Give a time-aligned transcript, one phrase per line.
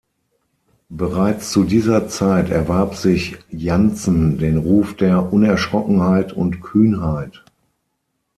[0.89, 7.45] Bereits zu dieser Zeit erwarb sich Jantzen den Ruf der Unerschrockenheit und Kühnheit.